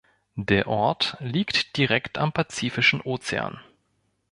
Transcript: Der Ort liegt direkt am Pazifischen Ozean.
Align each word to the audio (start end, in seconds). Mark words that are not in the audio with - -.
Der 0.33 0.65
Ort 0.67 1.15
liegt 1.19 1.77
direkt 1.77 2.17
am 2.17 2.31
Pazifischen 2.33 3.01
Ozean. 3.01 3.59